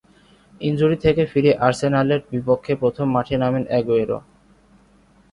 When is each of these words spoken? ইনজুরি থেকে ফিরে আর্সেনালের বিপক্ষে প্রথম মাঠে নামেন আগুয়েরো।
ইনজুরি 0.61 0.97
থেকে 1.05 1.23
ফিরে 1.31 1.51
আর্সেনালের 1.65 2.21
বিপক্ষে 2.31 2.73
প্রথম 2.81 3.07
মাঠে 3.15 3.35
নামেন 3.37 3.63
আগুয়েরো। 3.77 4.17